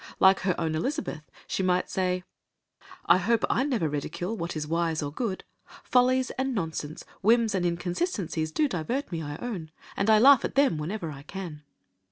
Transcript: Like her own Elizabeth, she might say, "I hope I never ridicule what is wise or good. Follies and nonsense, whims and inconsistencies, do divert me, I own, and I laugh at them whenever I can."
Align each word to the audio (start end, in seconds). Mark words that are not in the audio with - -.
Like 0.19 0.39
her 0.39 0.59
own 0.59 0.73
Elizabeth, 0.73 1.21
she 1.45 1.61
might 1.61 1.87
say, 1.87 2.23
"I 3.05 3.19
hope 3.19 3.45
I 3.51 3.63
never 3.63 3.87
ridicule 3.87 4.35
what 4.35 4.55
is 4.55 4.65
wise 4.67 5.03
or 5.03 5.11
good. 5.11 5.43
Follies 5.83 6.31
and 6.39 6.55
nonsense, 6.55 7.05
whims 7.21 7.53
and 7.53 7.67
inconsistencies, 7.67 8.51
do 8.51 8.67
divert 8.67 9.11
me, 9.11 9.21
I 9.21 9.35
own, 9.37 9.69
and 9.95 10.09
I 10.09 10.17
laugh 10.17 10.43
at 10.43 10.55
them 10.55 10.79
whenever 10.79 11.11
I 11.11 11.21
can." 11.21 11.61